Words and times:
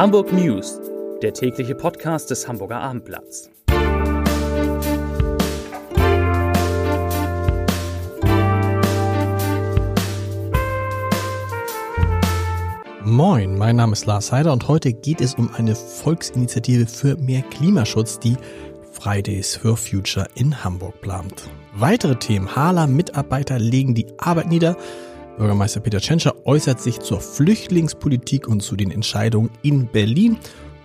Hamburg 0.00 0.32
News, 0.32 0.80
der 1.20 1.34
tägliche 1.34 1.74
Podcast 1.74 2.30
des 2.30 2.48
Hamburger 2.48 2.80
Abendblatts. 2.80 3.50
Moin, 13.04 13.58
mein 13.58 13.76
Name 13.76 13.92
ist 13.92 14.06
Lars 14.06 14.32
Heider 14.32 14.54
und 14.54 14.68
heute 14.68 14.94
geht 14.94 15.20
es 15.20 15.34
um 15.34 15.50
eine 15.54 15.74
Volksinitiative 15.74 16.86
für 16.86 17.18
mehr 17.18 17.42
Klimaschutz, 17.42 18.18
die 18.18 18.38
Fridays 18.92 19.56
for 19.56 19.76
Future 19.76 20.26
in 20.34 20.64
Hamburg 20.64 20.98
plant. 21.02 21.50
Weitere 21.74 22.16
Themen. 22.16 22.56
Hala 22.56 22.86
Mitarbeiter 22.86 23.58
legen 23.58 23.94
die 23.94 24.06
Arbeit 24.16 24.48
nieder. 24.48 24.78
Bürgermeister 25.40 25.80
Peter 25.80 26.00
Tschentscher 26.00 26.34
äußert 26.44 26.82
sich 26.82 27.00
zur 27.00 27.18
Flüchtlingspolitik 27.18 28.46
und 28.46 28.60
zu 28.60 28.76
den 28.76 28.90
Entscheidungen 28.90 29.48
in 29.62 29.86
Berlin. 29.86 30.36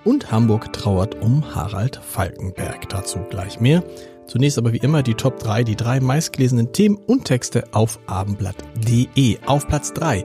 Und 0.06 0.32
Hamburg 0.32 0.72
trauert 0.72 1.22
um 1.22 1.54
Harald 1.54 1.98
Falkenberg. 1.98 2.88
Dazu 2.88 3.20
gleich 3.30 3.60
mehr. 3.60 3.84
Zunächst 4.28 4.58
aber 4.58 4.72
wie 4.72 4.78
immer 4.78 5.04
die 5.04 5.16
Top 5.16 5.40
3, 5.40 5.66
die 5.66 5.76
drei 5.76 6.00
meistgelesenen 6.00 6.72
Themen 6.72 6.96
und 6.96 7.26
Texte 7.26 7.66
auf 7.74 8.00
abendblatt.de. 8.08 9.40
Auf 9.46 9.68
Platz 9.68 9.92
3 9.92 10.24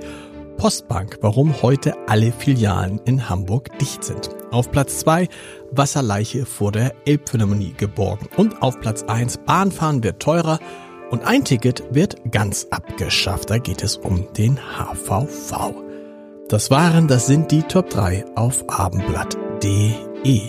Postbank, 0.56 1.18
warum 1.22 1.60
heute 1.62 1.94
alle 2.06 2.30
Filialen 2.30 3.00
in 3.06 3.28
Hamburg 3.28 3.76
dicht 3.80 4.04
sind. 4.04 4.28
Auf 4.52 4.70
Platz 4.70 5.00
2 5.00 5.26
Wasserleiche 5.72 6.46
vor 6.46 6.70
der 6.70 6.94
Elbphilharmonie 7.04 7.74
geborgen. 7.76 8.28
Und 8.36 8.62
auf 8.62 8.78
Platz 8.78 9.02
1 9.02 9.38
Bahnfahren 9.38 10.04
wird 10.04 10.22
teurer 10.22 10.60
und 11.10 11.24
ein 11.24 11.44
Ticket 11.44 11.82
wird 11.90 12.30
ganz 12.30 12.66
abgeschafft. 12.70 13.50
Da 13.50 13.58
geht 13.58 13.82
es 13.82 13.96
um 13.96 14.32
den 14.34 14.58
HVV. 14.58 15.74
Das 16.48 16.70
waren, 16.70 17.08
das 17.08 17.26
sind 17.26 17.50
die 17.50 17.62
Top 17.62 17.90
3 17.90 18.24
auf 18.36 18.68
abendblatt.de. 18.68 20.40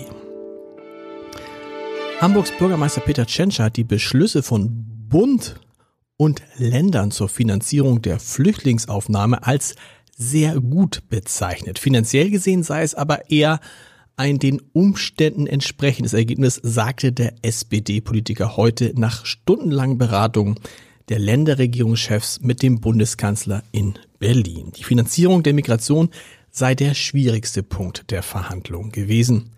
Hamburgs 2.20 2.52
Bürgermeister 2.56 3.00
Peter 3.00 3.26
Tschentscher 3.26 3.64
hat 3.64 3.76
die 3.76 3.84
Beschlüsse 3.84 4.42
von 4.42 4.84
Bund 5.08 5.60
und 6.16 6.42
Ländern 6.56 7.10
zur 7.10 7.28
Finanzierung 7.28 8.00
der 8.00 8.20
Flüchtlingsaufnahme 8.20 9.44
als 9.44 9.74
sehr 10.16 10.60
gut 10.60 11.02
bezeichnet. 11.08 11.80
Finanziell 11.80 12.30
gesehen 12.30 12.62
sei 12.62 12.82
es 12.82 12.94
aber 12.94 13.30
eher 13.30 13.58
ein 14.16 14.38
den 14.38 14.60
Umständen 14.72 15.46
entsprechendes 15.46 16.12
Ergebnis, 16.12 16.60
sagte 16.62 17.12
der 17.12 17.34
SPD-Politiker 17.42 18.56
heute 18.56 18.92
nach 18.96 19.26
stundenlangen 19.26 19.98
Beratungen 19.98 20.56
der 21.08 21.18
Länderregierungschefs 21.18 22.40
mit 22.40 22.62
dem 22.62 22.80
Bundeskanzler 22.80 23.62
in 23.72 23.98
Berlin. 24.18 24.72
Die 24.76 24.84
Finanzierung 24.84 25.42
der 25.42 25.54
Migration 25.54 26.10
sei 26.50 26.74
der 26.74 26.94
schwierigste 26.94 27.62
Punkt 27.62 28.10
der 28.10 28.22
Verhandlungen 28.22 28.92
gewesen. 28.92 29.50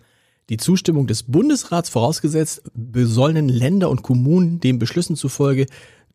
Die 0.49 0.57
Zustimmung 0.57 1.07
des 1.07 1.23
Bundesrats 1.23 1.89
vorausgesetzt, 1.89 2.63
sollen 2.93 3.49
Länder 3.49 3.89
und 3.89 4.03
Kommunen 4.03 4.59
den 4.59 4.79
Beschlüssen 4.79 5.15
zufolge 5.15 5.65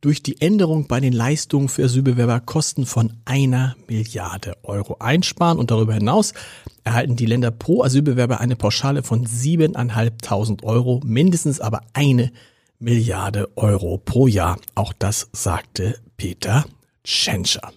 durch 0.01 0.23
die 0.23 0.41
Änderung 0.41 0.87
bei 0.87 1.01
den 1.01 1.13
Leistungen 1.13 1.69
für 1.69 1.85
Asylbewerber 1.85 2.41
Kosten 2.41 2.87
von 2.87 3.13
einer 3.25 3.77
Milliarde 3.87 4.57
Euro 4.63 4.97
einsparen 4.99 5.59
und 5.59 5.71
darüber 5.71 5.95
hinaus 5.95 6.33
erhalten 6.85 7.17
die 7.17 7.27
Länder 7.27 7.51
pro 7.51 7.83
Asylbewerber 7.83 8.41
eine 8.41 8.57
Pauschale 8.57 9.03
von 9.03 9.27
siebeneinhalbtausend 9.27 10.65
Euro, 10.65 11.01
mindestens 11.05 11.61
aber 11.61 11.83
eine 11.93 12.33
Milliarde 12.79 13.49
Euro 13.57 13.99
pro 13.99 14.27
Jahr. 14.27 14.59
Auch 14.75 14.93
das 14.99 15.29
sagte 15.33 15.99
Peter 16.17 16.65
Tschentscher. 17.05 17.73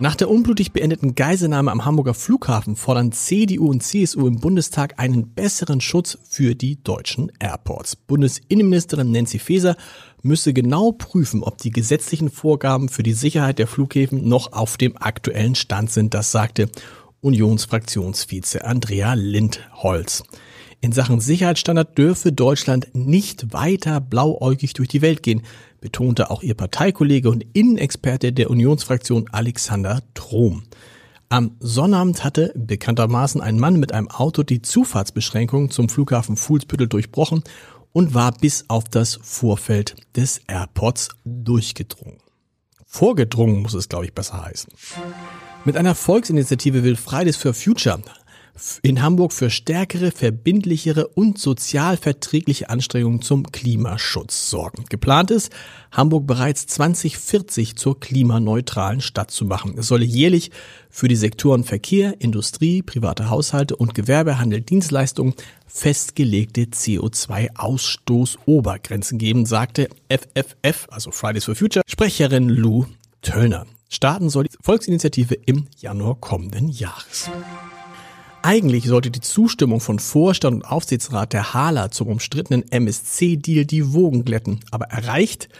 Nach 0.00 0.16
der 0.16 0.30
unblutig 0.30 0.72
beendeten 0.72 1.14
Geiselnahme 1.14 1.70
am 1.70 1.84
Hamburger 1.84 2.14
Flughafen 2.14 2.74
fordern 2.74 3.12
CDU 3.12 3.68
und 3.68 3.82
CSU 3.82 4.26
im 4.26 4.40
Bundestag 4.40 4.98
einen 4.98 5.34
besseren 5.34 5.82
Schutz 5.82 6.16
für 6.26 6.54
die 6.54 6.82
deutschen 6.82 7.30
Airports. 7.38 7.96
Bundesinnenministerin 7.96 9.10
Nancy 9.10 9.38
Faeser 9.38 9.76
müsse 10.22 10.54
genau 10.54 10.92
prüfen, 10.92 11.42
ob 11.42 11.58
die 11.58 11.68
gesetzlichen 11.68 12.30
Vorgaben 12.30 12.88
für 12.88 13.02
die 13.02 13.12
Sicherheit 13.12 13.58
der 13.58 13.66
Flughäfen 13.66 14.26
noch 14.26 14.54
auf 14.54 14.78
dem 14.78 14.96
aktuellen 14.96 15.54
Stand 15.54 15.90
sind. 15.90 16.14
Das 16.14 16.32
sagte 16.32 16.70
Unionsfraktionsvize 17.20 18.64
Andrea 18.64 19.12
Lindholz. 19.12 20.24
In 20.82 20.92
Sachen 20.92 21.20
Sicherheitsstandard 21.20 21.98
dürfe 21.98 22.32
Deutschland 22.32 22.88
nicht 22.94 23.52
weiter 23.52 24.00
blauäugig 24.00 24.72
durch 24.72 24.88
die 24.88 25.02
Welt 25.02 25.22
gehen, 25.22 25.42
betonte 25.80 26.30
auch 26.30 26.42
ihr 26.42 26.54
Parteikollege 26.54 27.28
und 27.28 27.44
Innenexperte 27.52 28.32
der 28.32 28.48
Unionsfraktion 28.48 29.26
Alexander 29.30 30.02
Trom. 30.14 30.62
Am 31.28 31.56
Sonnabend 31.60 32.24
hatte 32.24 32.52
bekanntermaßen 32.56 33.42
ein 33.42 33.58
Mann 33.58 33.78
mit 33.78 33.92
einem 33.92 34.08
Auto 34.08 34.42
die 34.42 34.62
Zufahrtsbeschränkungen 34.62 35.70
zum 35.70 35.90
Flughafen 35.90 36.36
Fuhlsbüttel 36.36 36.88
durchbrochen 36.88 37.44
und 37.92 38.14
war 38.14 38.32
bis 38.32 38.64
auf 38.68 38.84
das 38.84 39.18
Vorfeld 39.22 39.96
des 40.16 40.40
Airports 40.48 41.10
durchgedrungen. 41.24 42.18
Vorgedrungen 42.86 43.60
muss 43.60 43.74
es, 43.74 43.88
glaube 43.88 44.06
ich, 44.06 44.14
besser 44.14 44.44
heißen. 44.44 44.72
Mit 45.64 45.76
einer 45.76 45.94
Volksinitiative 45.94 46.82
will 46.82 46.96
Fridays 46.96 47.36
for 47.36 47.52
Future 47.52 48.02
in 48.82 49.02
Hamburg 49.02 49.32
für 49.32 49.50
stärkere, 49.50 50.10
verbindlichere 50.10 51.06
und 51.08 51.38
sozial 51.38 51.96
verträgliche 51.96 52.70
Anstrengungen 52.70 53.22
zum 53.22 53.50
Klimaschutz 53.50 54.50
sorgen. 54.50 54.84
Geplant 54.88 55.30
ist, 55.30 55.52
Hamburg 55.92 56.26
bereits 56.26 56.66
2040 56.66 57.76
zur 57.76 57.98
klimaneutralen 57.98 59.00
Stadt 59.00 59.30
zu 59.30 59.44
machen. 59.44 59.76
Es 59.78 59.86
solle 59.88 60.04
jährlich 60.04 60.50
für 60.88 61.08
die 61.08 61.16
Sektoren 61.16 61.64
Verkehr, 61.64 62.20
Industrie, 62.20 62.82
private 62.82 63.30
Haushalte 63.30 63.76
und 63.76 63.94
Gewerbehandel, 63.94 64.60
Dienstleistungen 64.60 65.34
festgelegte 65.66 66.62
CO2-Ausstoßobergrenzen 66.62 69.18
geben, 69.18 69.46
sagte 69.46 69.88
FFF, 70.08 70.88
also 70.90 71.12
Fridays 71.12 71.44
for 71.44 71.54
Future, 71.54 71.82
Sprecherin 71.86 72.48
Lou 72.48 72.86
Töllner. 73.22 73.66
Starten 73.88 74.30
soll 74.30 74.44
die 74.44 74.50
Volksinitiative 74.60 75.36
im 75.46 75.66
Januar 75.78 76.16
kommenden 76.16 76.68
Jahres. 76.68 77.30
Eigentlich 78.42 78.86
sollte 78.86 79.10
die 79.10 79.20
Zustimmung 79.20 79.80
von 79.80 79.98
Vorstand 79.98 80.56
und 80.56 80.64
Aufsichtsrat 80.64 81.34
der 81.34 81.52
Hala 81.52 81.90
zum 81.90 82.08
umstrittenen 82.08 82.70
MSC-Deal 82.70 83.66
die 83.66 83.92
Wogen 83.92 84.24
glätten, 84.24 84.60
aber 84.70 84.86
erreicht 84.86 85.50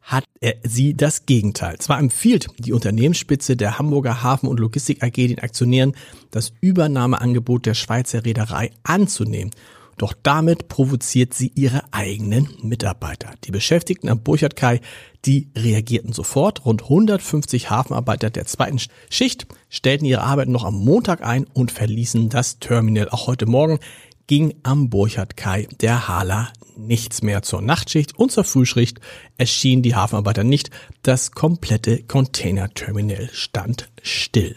hat 0.00 0.24
er 0.40 0.54
sie 0.62 0.94
das 0.94 1.26
Gegenteil. 1.26 1.76
Zwar 1.78 1.98
empfiehlt 1.98 2.48
die 2.58 2.72
Unternehmensspitze 2.72 3.56
der 3.56 3.78
Hamburger 3.78 4.22
Hafen- 4.22 4.48
und 4.48 4.58
Logistik 4.58 5.02
AG 5.02 5.12
den 5.12 5.38
Aktionären, 5.38 5.94
das 6.30 6.52
Übernahmeangebot 6.62 7.66
der 7.66 7.74
Schweizer 7.74 8.24
Reederei 8.24 8.70
anzunehmen. 8.82 9.50
Doch 10.00 10.14
damit 10.22 10.68
provoziert 10.68 11.34
sie 11.34 11.52
ihre 11.54 11.82
eigenen 11.92 12.48
Mitarbeiter. 12.62 13.34
Die 13.44 13.50
Beschäftigten 13.50 14.08
am 14.08 14.22
Burchard 14.22 14.56
Kai, 14.56 14.80
die 15.26 15.50
reagierten 15.54 16.14
sofort. 16.14 16.64
Rund 16.64 16.84
150 16.84 17.68
Hafenarbeiter 17.68 18.30
der 18.30 18.46
zweiten 18.46 18.80
Schicht 19.10 19.46
stellten 19.68 20.06
ihre 20.06 20.22
Arbeit 20.22 20.48
noch 20.48 20.64
am 20.64 20.76
Montag 20.76 21.22
ein 21.22 21.44
und 21.44 21.70
verließen 21.70 22.30
das 22.30 22.60
Terminal. 22.60 23.10
Auch 23.10 23.26
heute 23.26 23.44
Morgen 23.44 23.78
ging 24.26 24.54
am 24.62 24.88
Burchard 24.88 25.36
Kai 25.36 25.68
der 25.82 26.08
Hala 26.08 26.48
nichts 26.78 27.20
mehr 27.20 27.42
zur 27.42 27.60
Nachtschicht 27.60 28.18
und 28.18 28.32
zur 28.32 28.44
Frühschicht 28.44 29.02
erschienen 29.36 29.82
die 29.82 29.96
Hafenarbeiter 29.96 30.44
nicht. 30.44 30.70
Das 31.02 31.32
komplette 31.32 32.04
Containerterminal 32.04 33.28
stand 33.34 33.90
still. 34.00 34.56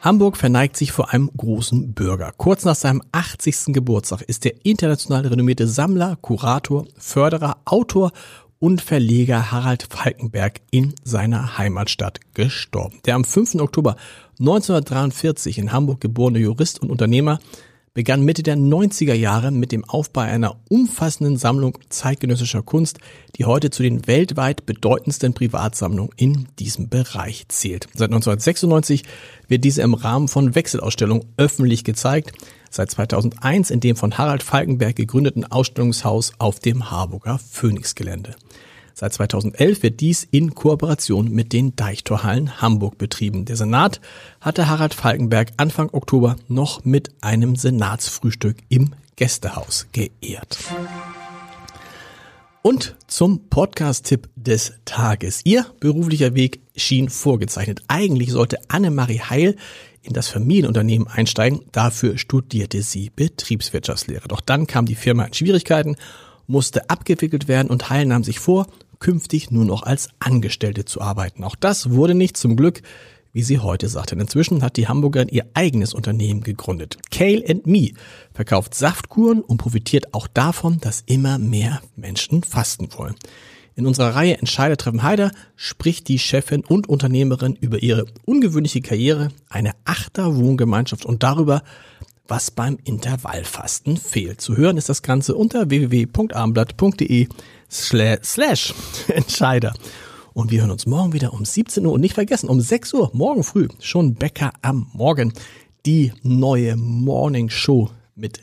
Hamburg 0.00 0.38
verneigt 0.38 0.78
sich 0.78 0.92
vor 0.92 1.10
einem 1.10 1.30
großen 1.36 1.92
Bürger. 1.92 2.32
Kurz 2.38 2.64
nach 2.64 2.74
seinem 2.74 3.02
80. 3.12 3.74
Geburtstag 3.74 4.22
ist 4.22 4.46
der 4.46 4.64
international 4.64 5.26
renommierte 5.26 5.68
Sammler, 5.68 6.16
Kurator, 6.22 6.86
Förderer, 6.96 7.58
Autor 7.66 8.12
und 8.58 8.80
Verleger 8.80 9.52
Harald 9.52 9.86
Falkenberg 9.90 10.62
in 10.70 10.94
seiner 11.04 11.58
Heimatstadt 11.58 12.20
gestorben. 12.32 13.00
Der 13.04 13.14
am 13.14 13.24
5. 13.24 13.56
Oktober 13.56 13.96
1943 14.38 15.58
in 15.58 15.70
Hamburg 15.70 16.00
geborene 16.00 16.38
Jurist 16.38 16.80
und 16.80 16.90
Unternehmer 16.90 17.38
begann 17.92 18.22
Mitte 18.22 18.42
der 18.42 18.56
90er 18.56 19.14
Jahre 19.14 19.50
mit 19.50 19.72
dem 19.72 19.84
Aufbau 19.84 20.20
einer 20.20 20.60
umfassenden 20.68 21.36
Sammlung 21.36 21.76
zeitgenössischer 21.88 22.62
Kunst, 22.62 22.98
die 23.36 23.44
heute 23.44 23.70
zu 23.70 23.82
den 23.82 24.06
weltweit 24.06 24.64
bedeutendsten 24.64 25.34
Privatsammlungen 25.34 26.12
in 26.16 26.46
diesem 26.58 26.88
Bereich 26.88 27.48
zählt. 27.48 27.88
Seit 27.94 28.10
1996 28.10 29.02
wird 29.48 29.64
diese 29.64 29.82
im 29.82 29.94
Rahmen 29.94 30.28
von 30.28 30.54
Wechselausstellungen 30.54 31.26
öffentlich 31.36 31.82
gezeigt, 31.82 32.32
seit 32.70 32.90
2001 32.92 33.70
in 33.70 33.80
dem 33.80 33.96
von 33.96 34.16
Harald 34.16 34.44
Falkenberg 34.44 34.94
gegründeten 34.94 35.44
Ausstellungshaus 35.44 36.32
auf 36.38 36.60
dem 36.60 36.90
Harburger 36.90 37.38
Phoenix-Gelände. 37.38 38.36
Seit 38.94 39.12
2011 39.14 39.82
wird 39.82 40.00
dies 40.00 40.26
in 40.30 40.54
Kooperation 40.54 41.30
mit 41.30 41.52
den 41.52 41.76
Deichtorhallen 41.76 42.60
Hamburg 42.60 42.98
betrieben. 42.98 43.44
Der 43.44 43.56
Senat 43.56 44.00
hatte 44.40 44.68
Harald 44.68 44.94
Falkenberg 44.94 45.52
Anfang 45.56 45.90
Oktober 45.92 46.36
noch 46.48 46.84
mit 46.84 47.10
einem 47.20 47.56
Senatsfrühstück 47.56 48.56
im 48.68 48.90
Gästehaus 49.16 49.86
geehrt. 49.92 50.58
Und 52.62 52.94
zum 53.06 53.48
Podcast-Tipp 53.48 54.28
des 54.36 54.74
Tages. 54.84 55.40
Ihr 55.44 55.64
beruflicher 55.80 56.34
Weg 56.34 56.60
schien 56.76 57.08
vorgezeichnet. 57.08 57.82
Eigentlich 57.88 58.32
sollte 58.32 58.58
Annemarie 58.68 59.20
Heil 59.20 59.56
in 60.02 60.12
das 60.12 60.28
Familienunternehmen 60.28 61.08
einsteigen. 61.08 61.60
Dafür 61.72 62.18
studierte 62.18 62.82
sie 62.82 63.10
Betriebswirtschaftslehre. 63.16 64.28
Doch 64.28 64.40
dann 64.40 64.66
kam 64.66 64.84
die 64.84 64.94
Firma 64.94 65.24
in 65.24 65.32
Schwierigkeiten, 65.32 65.96
musste 66.50 66.90
abgewickelt 66.90 67.48
werden 67.48 67.68
und 67.68 67.88
Heil 67.90 68.06
nahm 68.06 68.24
sich 68.24 68.40
vor, 68.40 68.66
künftig 68.98 69.50
nur 69.50 69.64
noch 69.64 69.82
als 69.82 70.10
Angestellte 70.18 70.84
zu 70.84 71.00
arbeiten. 71.00 71.44
Auch 71.44 71.56
das 71.56 71.90
wurde 71.90 72.14
nicht 72.14 72.36
zum 72.36 72.56
Glück, 72.56 72.82
wie 73.32 73.42
sie 73.42 73.60
heute 73.60 73.88
sagt. 73.88 74.10
Denn 74.10 74.20
inzwischen 74.20 74.62
hat 74.62 74.76
die 74.76 74.88
Hamburgerin 74.88 75.28
ihr 75.28 75.46
eigenes 75.54 75.94
Unternehmen 75.94 76.42
gegründet. 76.42 76.98
Kale 77.10 77.44
and 77.48 77.66
Me 77.66 77.92
verkauft 78.34 78.74
Saftkuren 78.74 79.40
und 79.40 79.58
profitiert 79.58 80.12
auch 80.14 80.26
davon, 80.26 80.78
dass 80.80 81.02
immer 81.06 81.38
mehr 81.38 81.80
Menschen 81.96 82.42
fasten 82.42 82.88
wollen. 82.96 83.14
In 83.76 83.86
unserer 83.86 84.14
Reihe 84.14 84.36
Entscheider 84.36 84.76
treffen 84.76 85.02
Heider 85.02 85.30
spricht 85.56 86.08
die 86.08 86.18
Chefin 86.18 86.64
und 86.64 86.88
Unternehmerin 86.88 87.54
über 87.54 87.82
ihre 87.82 88.04
ungewöhnliche 88.26 88.82
Karriere, 88.82 89.28
eine 89.48 89.72
Achterwohngemeinschaft 89.84 91.06
und 91.06 91.22
darüber, 91.22 91.62
was 92.30 92.50
beim 92.50 92.78
Intervallfasten 92.84 93.96
fehlt. 93.96 94.40
Zu 94.40 94.56
hören 94.56 94.76
ist 94.76 94.88
das 94.88 95.02
Ganze 95.02 95.34
unter 95.34 95.68
www.abendblatt.de 95.68 97.28
slash 97.70 98.74
Entscheider. 99.08 99.74
Und 100.32 100.50
wir 100.50 100.60
hören 100.60 100.70
uns 100.70 100.86
morgen 100.86 101.12
wieder 101.12 101.32
um 101.32 101.44
17 101.44 101.84
Uhr 101.84 101.92
und 101.92 102.00
nicht 102.00 102.14
vergessen, 102.14 102.48
um 102.48 102.60
6 102.60 102.94
Uhr 102.94 103.10
morgen 103.12 103.42
früh 103.42 103.68
schon 103.80 104.14
Bäcker 104.14 104.52
am 104.62 104.88
Morgen. 104.94 105.32
Die 105.86 106.12
neue 106.22 106.76
Morning 106.76 107.50
Show 107.50 107.90
mit 108.14 108.40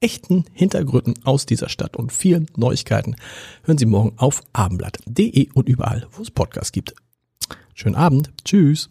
echten 0.00 0.44
Hintergründen 0.52 1.14
aus 1.24 1.46
dieser 1.46 1.68
Stadt 1.68 1.96
und 1.96 2.12
vielen 2.12 2.46
Neuigkeiten 2.56 3.16
hören 3.62 3.78
Sie 3.78 3.86
morgen 3.86 4.12
auf 4.18 4.42
abendblatt.de 4.52 5.50
und 5.54 5.68
überall, 5.68 6.06
wo 6.12 6.22
es 6.22 6.30
Podcasts 6.30 6.72
gibt. 6.72 6.94
Schönen 7.74 7.94
Abend. 7.94 8.32
Tschüss. 8.44 8.90